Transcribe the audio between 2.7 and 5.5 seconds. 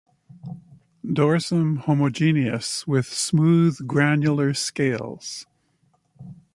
with smooth granular scales.